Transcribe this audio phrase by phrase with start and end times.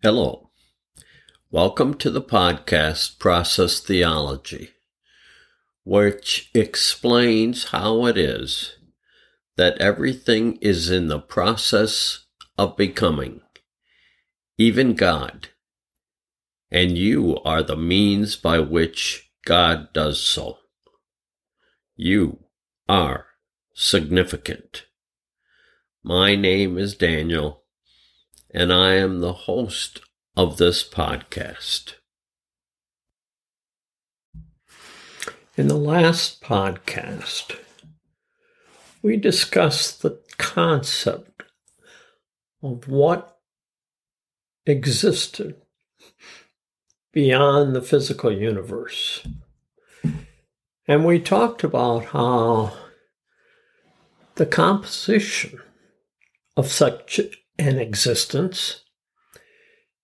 [0.00, 0.50] Hello.
[1.50, 4.70] Welcome to the podcast Process Theology,
[5.82, 8.76] which explains how it is
[9.56, 12.26] that everything is in the process
[12.56, 13.40] of becoming,
[14.56, 15.48] even God,
[16.70, 20.58] and you are the means by which God does so.
[21.96, 22.44] You
[22.88, 23.26] are
[23.74, 24.84] significant.
[26.04, 27.64] My name is Daniel
[28.50, 30.00] and I am the host
[30.36, 31.94] of this podcast.
[35.56, 37.58] In the last podcast,
[39.02, 41.42] we discussed the concept
[42.62, 43.38] of what
[44.66, 45.56] existed
[47.12, 49.26] beyond the physical universe.
[50.86, 52.72] And we talked about how
[54.36, 55.58] the composition
[56.56, 57.20] of such
[57.58, 58.82] an existence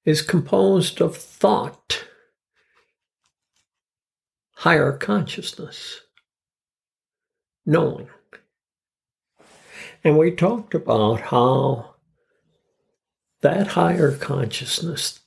[0.05, 2.05] is composed of thought,
[4.57, 6.01] higher consciousness,
[7.65, 8.09] knowing.
[10.03, 11.95] And we talked about how
[13.41, 15.21] that higher consciousness,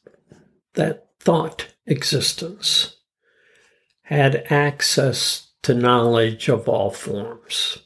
[0.73, 2.97] that thought existence,
[4.03, 7.79] had access to knowledge of all forms.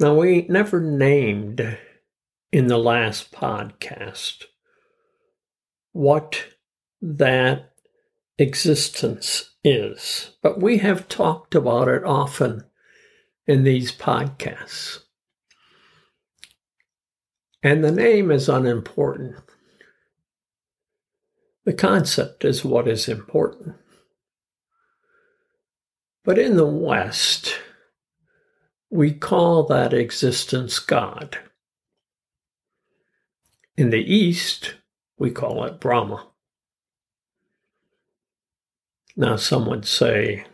[0.00, 1.78] Now, we never named
[2.50, 4.44] in the last podcast
[5.92, 6.42] what
[7.02, 7.74] that
[8.38, 12.64] existence is, but we have talked about it often
[13.46, 15.00] in these podcasts.
[17.62, 19.36] And the name is unimportant.
[21.66, 23.76] The concept is what is important.
[26.24, 27.58] But in the West,
[28.90, 31.38] we call that existence God.
[33.76, 34.74] In the East,
[35.18, 36.26] we call it Brahma.
[39.16, 40.44] Now, some would say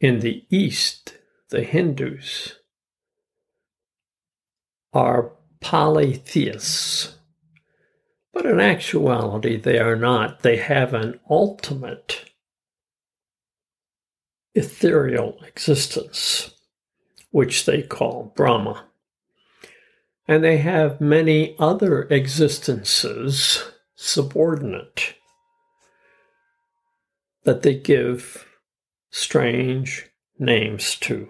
[0.00, 1.18] in the East,
[1.50, 2.54] the Hindus
[4.92, 7.16] are polytheists.
[8.32, 10.42] But in actuality, they are not.
[10.42, 12.30] They have an ultimate
[14.54, 16.54] ethereal existence,
[17.30, 18.84] which they call Brahma.
[20.26, 23.62] And they have many other existences
[23.94, 25.14] subordinate
[27.44, 28.46] that they give
[29.10, 31.28] strange names to.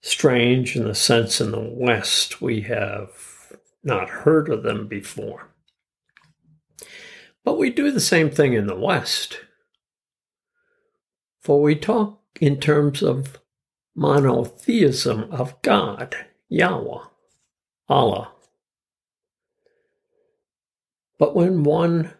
[0.00, 3.10] Strange in the sense in the West we have
[3.82, 5.50] not heard of them before.
[7.44, 9.40] But we do the same thing in the West.
[11.40, 13.38] For we talk in terms of
[13.94, 16.14] monotheism of God,
[16.48, 17.04] Yahweh,
[17.88, 18.32] Allah.
[21.18, 22.12] But when one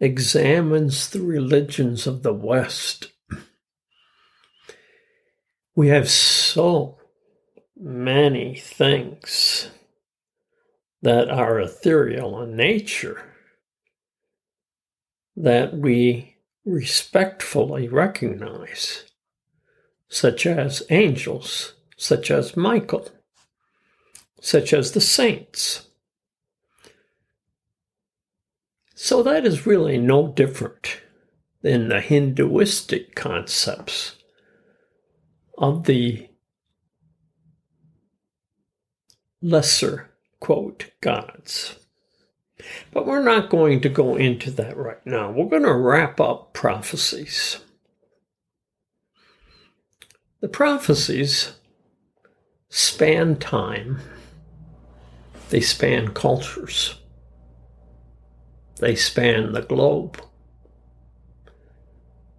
[0.00, 3.12] examines the religions of the West,
[5.76, 6.98] we have so
[7.76, 9.68] many things
[11.02, 13.22] that are ethereal in nature
[15.36, 16.33] that we
[16.64, 19.04] respectfully recognize,
[20.08, 23.08] such as angels, such as Michael,
[24.40, 25.88] such as the saints.
[28.94, 31.00] So that is really no different
[31.62, 34.16] than the Hinduistic concepts
[35.58, 36.28] of the
[39.42, 40.10] lesser,
[40.40, 41.76] quote, gods.
[42.92, 45.30] But we're not going to go into that right now.
[45.30, 47.58] We're going to wrap up prophecies.
[50.40, 51.52] The prophecies
[52.68, 54.00] span time,
[55.50, 56.98] they span cultures,
[58.78, 60.20] they span the globe.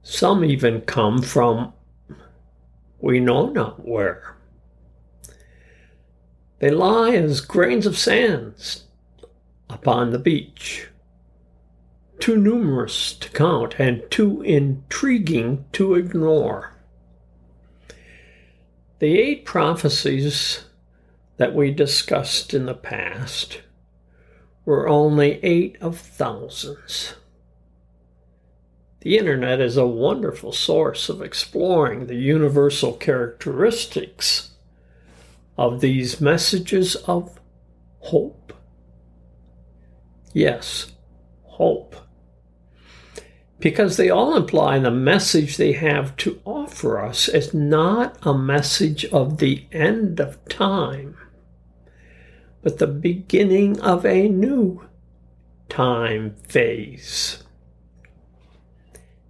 [0.04, 1.74] Some even come from
[3.00, 4.36] we know not where.
[6.60, 8.56] They lie as grains of sand
[9.70, 10.88] upon the beach.
[12.20, 16.74] Too numerous to count and too intriguing to ignore.
[19.00, 20.66] The eight prophecies
[21.38, 23.62] that we discussed in the past
[24.64, 27.16] were only eight of thousands.
[29.02, 34.52] The internet is a wonderful source of exploring the universal characteristics
[35.58, 37.40] of these messages of
[38.00, 38.45] hope
[40.36, 40.92] Yes,
[41.44, 41.96] hope.
[43.58, 49.06] Because they all imply the message they have to offer us is not a message
[49.06, 51.16] of the end of time,
[52.62, 54.86] but the beginning of a new
[55.70, 57.42] time phase.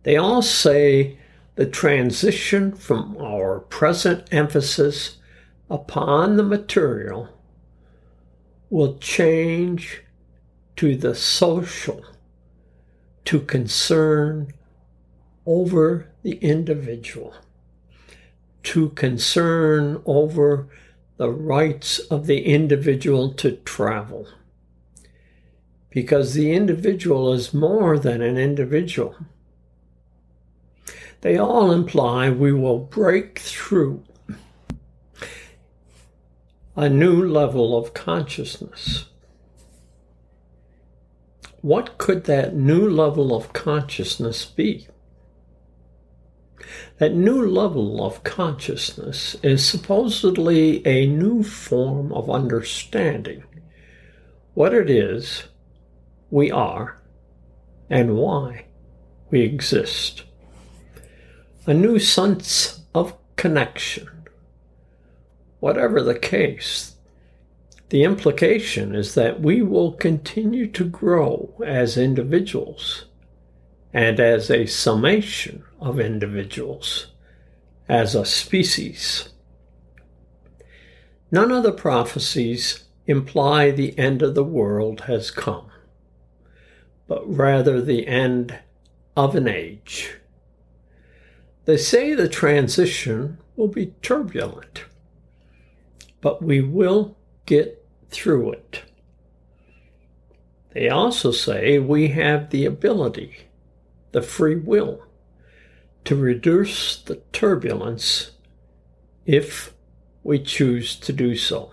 [0.01, 1.19] They all say
[1.53, 5.17] the transition from our present emphasis
[5.69, 7.29] upon the material
[8.71, 10.01] will change
[10.77, 12.03] to the social,
[13.25, 14.53] to concern
[15.45, 17.33] over the individual,
[18.63, 20.67] to concern over
[21.17, 24.27] the rights of the individual to travel.
[25.89, 29.15] Because the individual is more than an individual.
[31.21, 34.03] They all imply we will break through
[36.75, 39.05] a new level of consciousness.
[41.65, 44.85] What could that new level of consciousness be?
[46.99, 53.45] That new level of consciousness is supposedly a new form of understanding
[54.53, 55.45] what it is
[56.29, 57.01] we are
[57.89, 58.67] and why
[59.31, 60.21] we exist.
[61.65, 64.07] A new sense of connection.
[65.61, 66.94] Whatever the case,
[67.89, 73.05] the implication is that we will continue to grow as individuals
[73.93, 77.07] and as a summation of individuals,
[77.87, 79.29] as a species.
[81.31, 85.69] None of the prophecies imply the end of the world has come,
[87.07, 88.59] but rather the end
[89.15, 90.15] of an age.
[91.65, 94.85] They say the transition will be turbulent,
[96.21, 97.15] but we will
[97.45, 98.83] get through it.
[100.73, 103.45] They also say we have the ability
[104.11, 105.03] the free will
[106.05, 108.31] to reduce the turbulence
[109.25, 109.73] if
[110.23, 111.71] we choose to do so.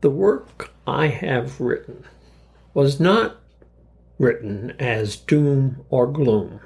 [0.00, 2.04] The work I have written
[2.72, 3.38] was not
[4.18, 6.60] written as doom or gloom,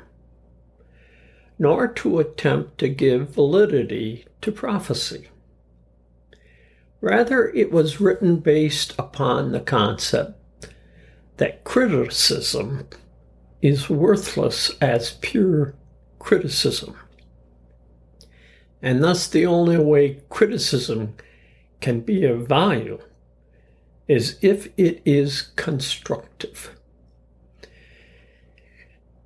[1.58, 5.28] nor to attempt to give validity to prophecy.
[7.02, 10.38] Rather, it was written based upon the concept
[11.36, 12.86] that criticism
[13.60, 15.74] is worthless as pure
[16.20, 16.96] criticism.
[18.80, 21.16] And thus, the only way criticism
[21.80, 23.00] can be of value
[24.06, 26.70] is if it is constructive.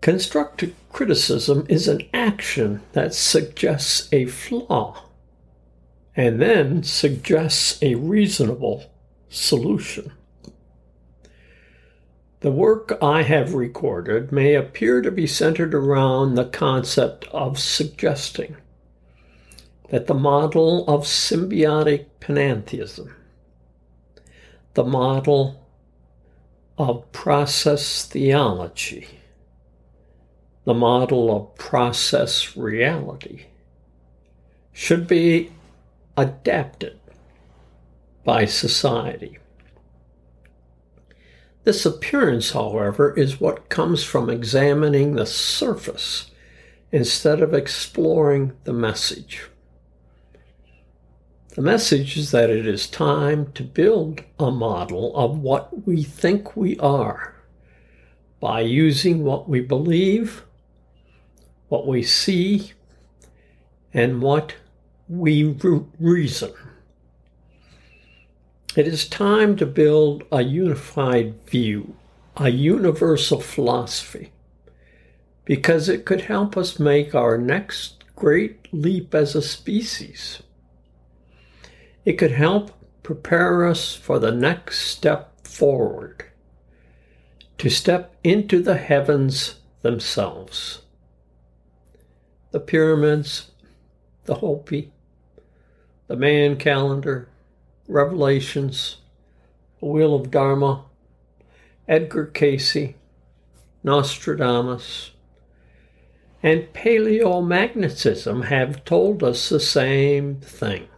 [0.00, 5.05] Constructive criticism is an action that suggests a flaw
[6.16, 8.90] and then suggests a reasonable
[9.28, 10.10] solution.
[12.40, 18.56] The work I have recorded may appear to be centered around the concept of suggesting
[19.90, 23.12] that the model of symbiotic panentheism,
[24.74, 25.66] the model
[26.78, 29.08] of process theology,
[30.64, 33.46] the model of process reality,
[34.72, 35.50] should be
[36.16, 36.98] adapted
[38.24, 39.38] by society.
[41.64, 46.30] This appearance, however, is what comes from examining the surface
[46.92, 49.48] instead of exploring the message.
[51.56, 56.56] The message is that it is time to build a model of what we think
[56.56, 57.34] we are
[58.40, 60.44] by using what we believe,
[61.68, 62.72] what we see,
[63.92, 64.54] and what
[65.08, 65.56] we
[65.98, 66.52] reason.
[68.76, 71.96] It is time to build a unified view,
[72.36, 74.32] a universal philosophy,
[75.44, 80.42] because it could help us make our next great leap as a species.
[82.04, 82.72] It could help
[83.02, 86.24] prepare us for the next step forward,
[87.58, 90.82] to step into the heavens themselves.
[92.50, 93.52] The pyramids,
[94.24, 94.92] the Hopi,
[96.08, 97.28] the Mayan calendar,
[97.88, 98.98] Revelations,
[99.80, 100.84] The Wheel of Dharma,
[101.88, 102.94] Edgar Cayce,
[103.82, 105.12] Nostradamus,
[106.42, 110.88] and paleomagnetism have told us the same thing.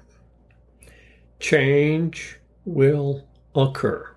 [1.40, 4.14] Change will occur.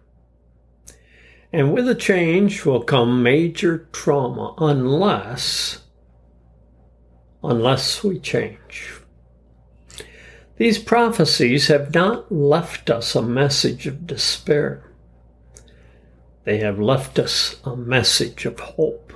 [1.54, 5.80] And with a change will come major trauma unless
[7.44, 9.01] unless we change.
[10.62, 14.84] These prophecies have not left us a message of despair.
[16.44, 19.12] They have left us a message of hope.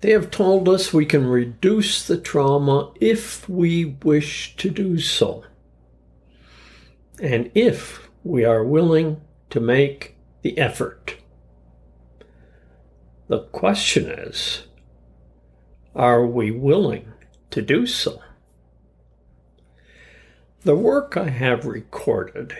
[0.00, 5.44] They have told us we can reduce the trauma if we wish to do so.
[7.22, 11.18] and if we are willing to make the effort.
[13.28, 14.64] The question is
[15.94, 17.12] are we willing
[17.52, 18.23] to do so?
[20.64, 22.56] The work I have recorded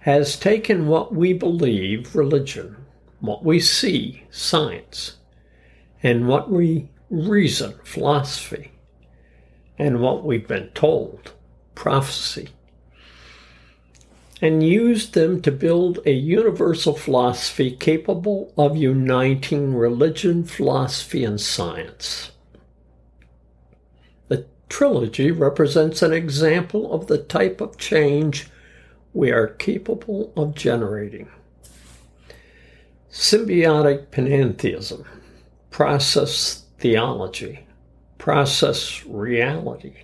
[0.00, 2.76] has taken what we believe religion,
[3.20, 5.16] what we see science,
[6.02, 8.72] and what we reason philosophy,
[9.78, 11.32] and what we've been told
[11.74, 12.50] prophecy,
[14.42, 22.30] and used them to build a universal philosophy capable of uniting religion, philosophy, and science
[24.74, 28.48] trilogy represents an example of the type of change
[29.12, 31.28] we are capable of generating.
[33.08, 35.06] Symbiotic panentheism,
[35.70, 37.68] process theology,
[38.18, 39.94] process reality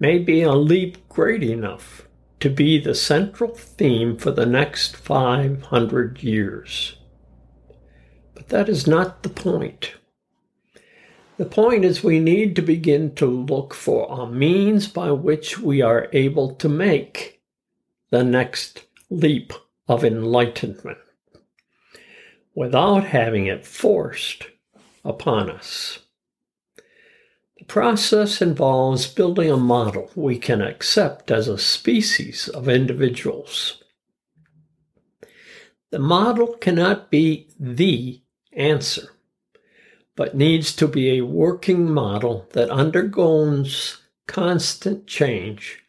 [0.00, 2.08] may be a leap great enough
[2.40, 6.96] to be the central theme for the next 500 years.
[8.34, 9.94] But that is not the point.
[11.36, 15.82] The point is, we need to begin to look for a means by which we
[15.82, 17.42] are able to make
[18.10, 19.52] the next leap
[19.88, 20.98] of enlightenment
[22.54, 24.46] without having it forced
[25.04, 25.98] upon us.
[27.58, 33.82] The process involves building a model we can accept as a species of individuals.
[35.90, 38.22] The model cannot be the
[38.52, 39.13] answer
[40.16, 45.82] but needs to be a working model that undergoes constant change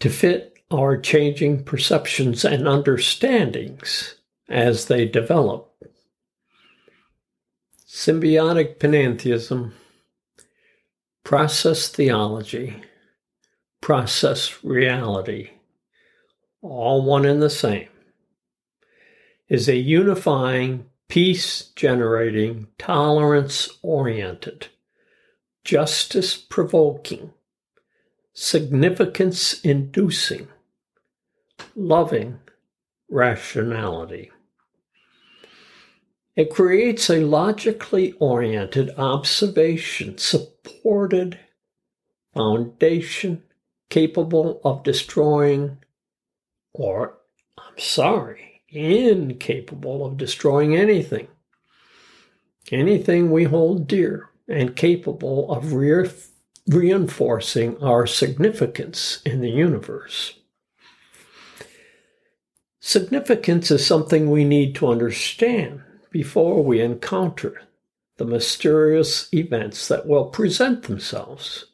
[0.00, 4.16] to fit our changing perceptions and understandings
[4.48, 5.70] as they develop.
[7.86, 9.72] Symbiotic panentheism,
[11.22, 12.82] process theology,
[13.80, 15.50] process reality,
[16.60, 17.88] all one and the same,
[19.48, 24.68] is a unifying peace generating, tolerance oriented,
[25.64, 27.32] justice provoking,
[28.32, 30.48] significance inducing,
[31.76, 32.38] loving
[33.08, 34.30] rationality.
[36.36, 41.38] It creates a logically oriented, observation supported
[42.34, 43.44] foundation
[43.88, 45.78] capable of destroying,
[46.72, 47.18] or,
[47.56, 51.28] I'm sorry, incapable of destroying anything.
[52.70, 56.10] Anything we hold dear and capable of re-
[56.66, 60.38] reinforcing our significance in the universe.
[62.80, 67.62] Significance is something we need to understand before we encounter
[68.16, 71.66] the mysterious events that will present themselves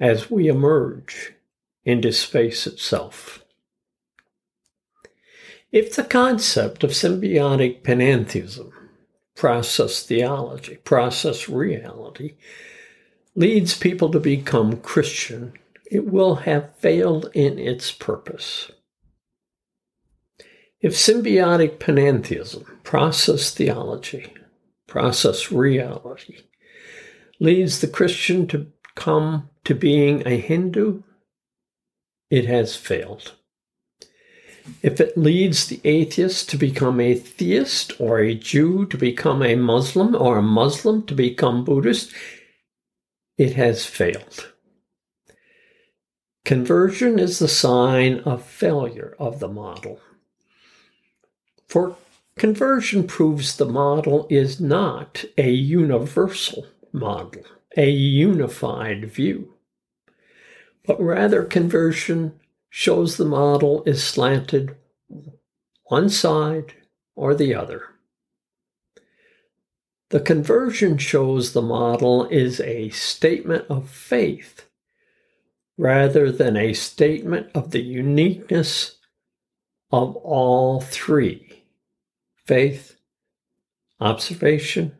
[0.00, 1.34] as we emerge
[1.84, 3.43] into space itself.
[5.74, 8.70] If the concept of symbiotic panentheism,
[9.34, 12.36] process theology, process reality,
[13.34, 15.52] leads people to become Christian,
[15.90, 18.70] it will have failed in its purpose.
[20.80, 24.32] If symbiotic panentheism, process theology,
[24.86, 26.42] process reality,
[27.40, 31.02] leads the Christian to come to being a Hindu,
[32.30, 33.32] it has failed.
[34.82, 39.56] If it leads the atheist to become a theist, or a Jew to become a
[39.56, 42.12] Muslim, or a Muslim to become Buddhist,
[43.36, 44.52] it has failed.
[46.44, 50.00] Conversion is the sign of failure of the model.
[51.68, 51.96] For
[52.36, 57.42] conversion proves the model is not a universal model,
[57.76, 59.54] a unified view,
[60.86, 62.38] but rather conversion
[62.76, 64.74] shows the model is slanted
[65.84, 66.74] one side
[67.14, 67.84] or the other.
[70.10, 74.68] The conversion shows the model is a statement of faith
[75.78, 78.96] rather than a statement of the uniqueness
[79.92, 81.62] of all three
[82.44, 82.96] faith,
[84.00, 84.96] observation,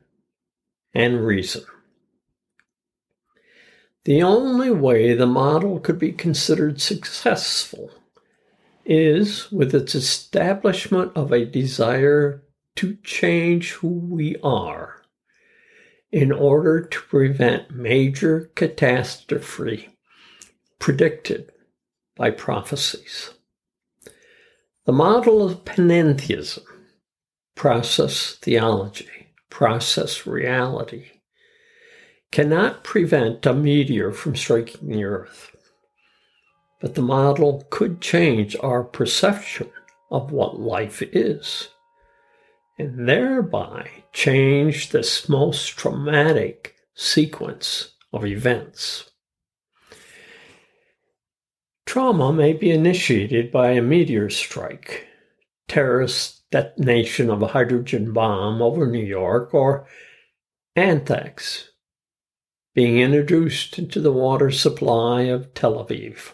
[0.94, 1.64] and reason.
[4.04, 7.90] The only way the model could be considered successful
[8.84, 12.42] is with its establishment of a desire
[12.76, 15.02] to change who we are
[16.12, 19.96] in order to prevent major catastrophe
[20.78, 21.50] predicted
[22.14, 23.30] by prophecies.
[24.84, 26.62] The model of panentheism,
[27.54, 31.06] process theology, process reality,
[32.34, 35.52] cannot prevent a meteor from striking the earth.
[36.80, 39.70] but the model could change our perception
[40.10, 41.68] of what life is,
[42.76, 49.12] and thereby change this most traumatic sequence of events.
[51.86, 55.06] Trauma may be initiated by a meteor strike,
[55.68, 59.86] terrorist detonation of a hydrogen bomb over New York, or
[60.74, 61.70] anthrax
[62.74, 66.32] being introduced into the water supply of Tel Aviv.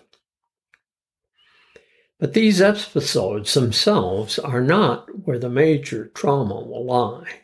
[2.18, 7.40] But these episodes themselves are not where the major trauma will lie.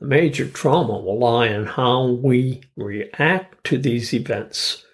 [0.00, 4.84] The major trauma will lie in how we react to these events,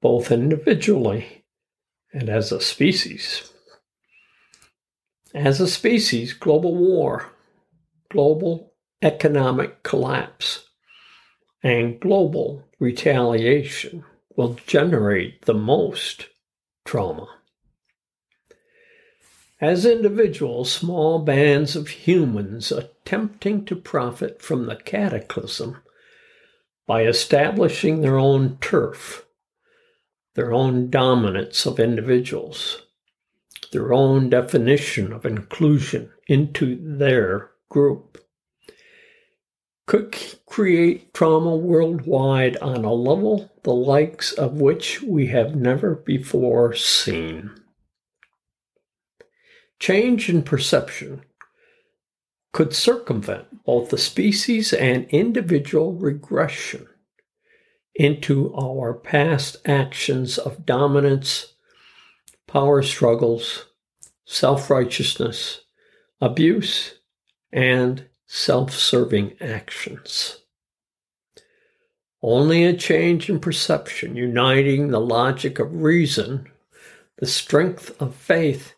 [0.00, 1.44] both individually
[2.12, 3.52] and as a species.
[5.34, 7.30] As a species, global war,
[8.10, 8.72] global
[9.02, 10.65] economic collapse,
[11.66, 14.04] and global retaliation
[14.36, 16.28] will generate the most
[16.84, 17.26] trauma.
[19.60, 25.78] As individuals, small bands of humans attempting to profit from the cataclysm
[26.86, 29.26] by establishing their own turf,
[30.34, 32.82] their own dominance of individuals,
[33.72, 38.24] their own definition of inclusion into their group,
[39.86, 40.16] could
[40.46, 47.50] create trauma worldwide on a level the likes of which we have never before seen.
[49.78, 51.22] Change in perception
[52.52, 56.88] could circumvent both the species and individual regression
[57.94, 61.54] into our past actions of dominance,
[62.46, 63.66] power struggles,
[64.24, 65.60] self righteousness,
[66.20, 66.94] abuse,
[67.52, 70.40] and self serving actions.
[72.22, 76.48] Only a change in perception, uniting the logic of reason,
[77.18, 78.74] the strength of faith,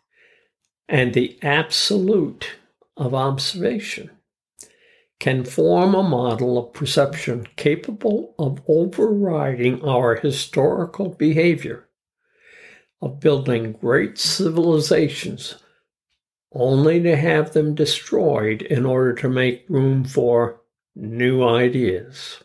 [0.87, 2.51] and the absolute
[2.97, 4.11] of observation
[5.19, 11.87] can form a model of perception capable of overriding our historical behavior,
[13.01, 15.55] of building great civilizations
[16.51, 20.61] only to have them destroyed in order to make room for
[20.95, 22.43] new ideas.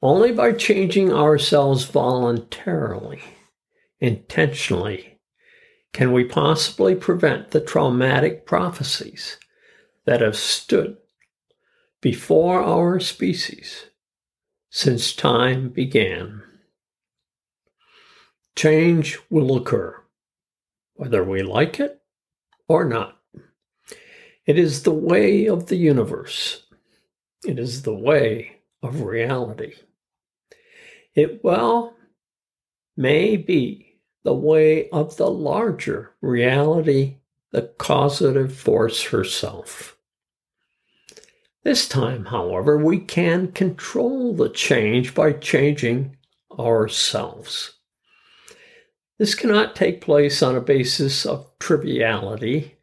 [0.00, 3.22] Only by changing ourselves voluntarily,
[3.98, 5.18] intentionally,
[5.92, 9.38] can we possibly prevent the traumatic prophecies
[10.04, 10.98] that have stood
[12.00, 13.86] before our species
[14.70, 16.42] since time began?
[18.54, 20.02] Change will occur,
[20.94, 21.95] whether we like it
[22.68, 23.18] or not.
[24.44, 26.62] It is the way of the universe.
[27.44, 29.74] It is the way of reality.
[31.14, 31.96] It well
[32.96, 37.16] may be the way of the larger reality,
[37.52, 39.96] the causative force herself.
[41.62, 46.16] This time, however, we can control the change by changing
[46.58, 47.75] ourselves.
[49.18, 52.76] This cannot take place on a basis of triviality,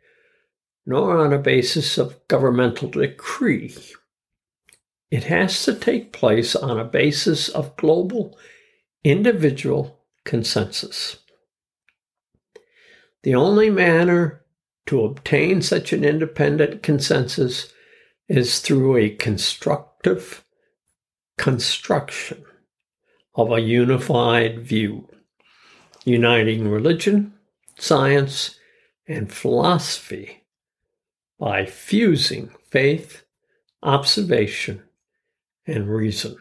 [0.85, 3.75] nor on a basis of governmental decree.
[5.11, 8.37] It has to take place on a basis of global
[9.03, 11.17] individual consensus.
[13.21, 14.41] The only manner
[14.87, 17.71] to obtain such an independent consensus
[18.27, 20.43] is through a constructive
[21.37, 22.43] construction
[23.35, 25.07] of a unified view,
[26.05, 27.33] uniting religion,
[27.77, 28.59] science,
[29.07, 30.43] and philosophy
[31.39, 33.23] by fusing faith,
[33.81, 34.83] observation,
[35.67, 36.37] and reason.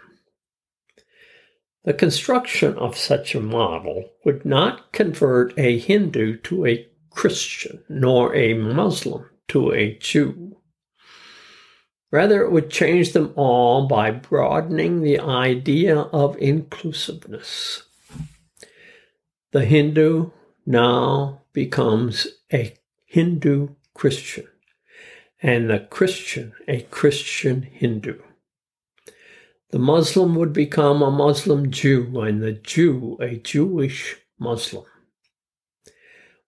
[1.84, 8.34] The construction of such a model would not convert a Hindu to a Christian, nor
[8.34, 10.56] a Muslim to a Jew.
[12.12, 17.82] Rather, it would change them all by broadening the idea of inclusiveness.
[19.52, 20.30] The Hindu
[20.64, 24.48] now becomes a Hindu Christian,
[25.42, 28.18] and the Christian a Christian Hindu.
[29.68, 34.86] The Muslim would become a Muslim Jew and the Jew a Jewish Muslim.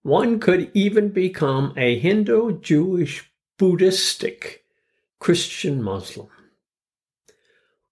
[0.02, 4.64] One could even become a Hindu, Jewish, Buddhistic,
[5.18, 6.28] Christian Muslim.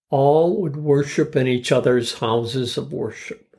[0.09, 3.52] All would worship in each other's houses of worship.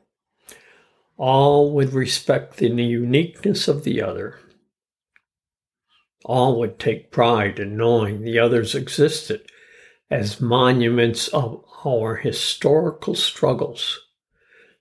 [1.16, 4.38] All would respect the uniqueness of the other.
[6.24, 9.42] All would take pride in knowing the others existed
[10.10, 14.00] as monuments of our historical struggles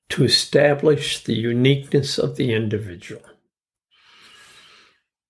[0.10, 3.22] to establish the uniqueness of the individual.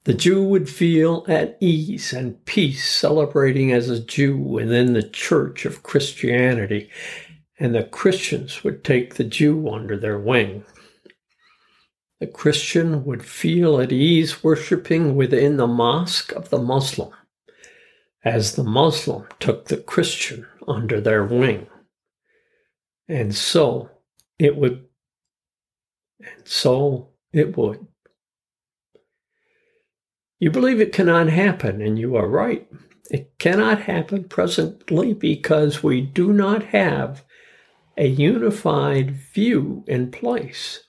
[0.05, 5.65] The Jew would feel at ease and peace celebrating as a Jew within the church
[5.65, 6.89] of Christianity,
[7.57, 10.65] and the Christians would take the Jew under their wing.
[12.23, 17.12] The Christian would feel at ease worshiping within the mosque of the Muslim,
[18.23, 21.67] as the Muslim took the Christian under their wing.
[23.09, 23.89] And so
[24.39, 24.86] it would,
[26.21, 27.88] and so it would.
[30.39, 32.65] You believe it cannot happen, and you are right.
[33.12, 37.25] It cannot happen presently because we do not have
[37.97, 40.86] a unified view in place.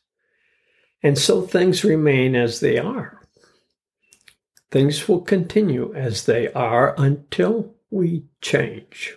[1.04, 3.20] And so things remain as they are.
[4.70, 9.14] Things will continue as they are until we change.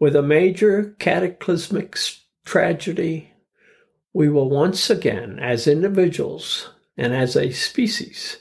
[0.00, 1.96] With a major cataclysmic
[2.44, 3.32] tragedy,
[4.12, 8.38] we will once again, as individuals and as a species,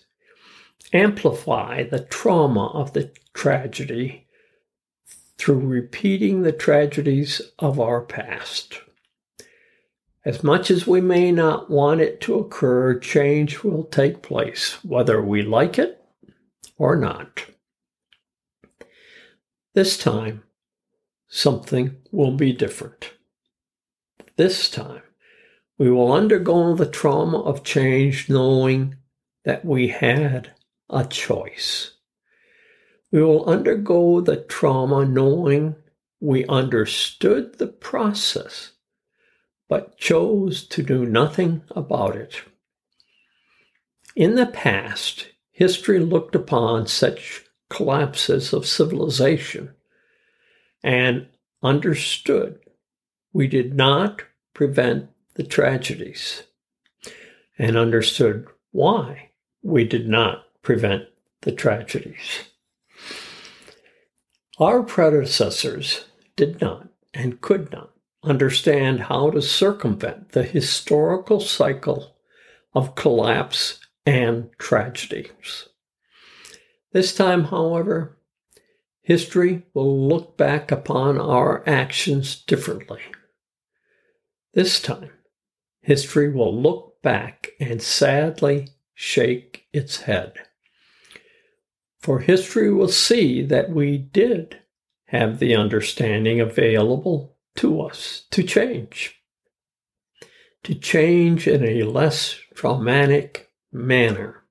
[0.93, 4.27] amplify the trauma of the tragedy
[5.37, 8.79] through repeating the tragedies of our past.
[10.25, 15.21] As much as we may not want it to occur, change will take place, whether
[15.21, 16.01] we like it
[16.77, 17.45] or not.
[19.73, 20.43] This time,
[21.27, 23.13] something will be different.
[24.35, 25.01] This time,
[25.77, 28.95] we will undergo the trauma of change knowing
[29.43, 30.51] that we had
[30.89, 31.95] a choice.
[33.11, 35.75] We will undergo the trauma knowing
[36.19, 38.72] we understood the process,
[39.73, 42.43] but chose to do nothing about it.
[44.15, 49.73] In the past, history looked upon such collapses of civilization
[50.83, 51.25] and
[51.63, 52.59] understood
[53.33, 54.21] we did not
[54.53, 56.43] prevent the tragedies
[57.57, 59.31] and understood why
[59.63, 61.05] we did not prevent
[61.41, 62.43] the tragedies.
[64.59, 66.05] Our predecessors
[66.35, 67.92] did not and could not
[68.23, 72.15] understand how to circumvent the historical cycle
[72.73, 75.69] of collapse and tragedies.
[76.91, 78.17] This time, however,
[79.01, 83.01] history will look back upon our actions differently.
[84.53, 85.11] This time,
[85.81, 90.33] history will look back and sadly shake its head.
[91.99, 94.59] For history will see that we did
[95.05, 99.15] have the understanding available to us to change,
[100.63, 104.43] to change in a less traumatic manner.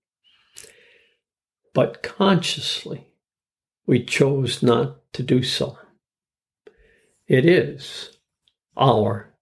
[1.75, 3.09] But consciously,
[3.87, 5.79] we chose not to do so.
[7.27, 8.17] It is
[8.77, 9.35] our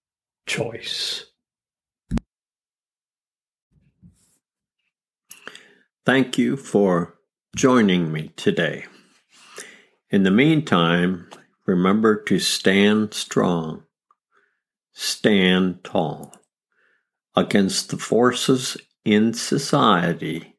[0.46, 1.26] choice.
[6.06, 7.18] Thank you for
[7.54, 8.86] joining me today.
[10.10, 11.28] In the meantime,
[11.66, 13.84] remember to stand strong,
[14.92, 16.34] stand tall.
[17.36, 20.56] Against the forces in society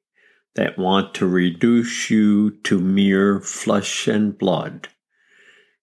[0.55, 4.87] that want to reduce you to mere flesh and blood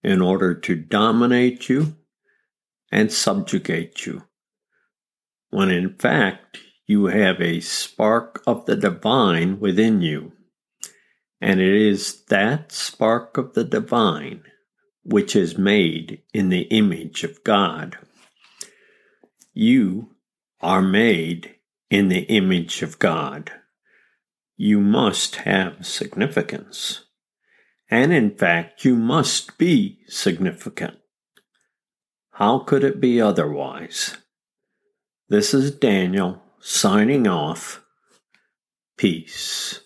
[0.02, 1.96] in order to dominate you
[2.90, 4.24] and subjugate you,
[5.50, 10.32] when in fact you have a spark of the divine within you.
[11.40, 14.42] And it is that spark of the divine
[15.08, 17.96] which is made in the image of God.
[19.54, 20.10] You
[20.60, 21.54] are made
[21.90, 23.50] in the image of God.
[24.56, 27.06] You must have significance.
[27.90, 30.98] And in fact, you must be significant.
[32.32, 34.18] How could it be otherwise?
[35.30, 37.82] This is Daniel signing off.
[38.98, 39.80] Peace.